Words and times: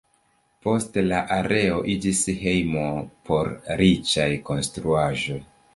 Poste 0.67 1.03
la 1.09 1.19
areo 1.35 1.77
iĝis 1.97 2.23
hejmo 2.41 2.89
por 3.29 3.55
riĉaj 3.85 4.31
konstruaĵoj. 4.51 5.43